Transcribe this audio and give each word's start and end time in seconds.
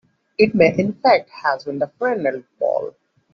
It 0.39 0.55
may 0.55 0.75
in 0.79 0.93
fact 0.93 1.29
have 1.29 1.63
been 1.65 1.79
a 1.79 1.87
funeral 1.99 2.41
pall. 2.57 2.95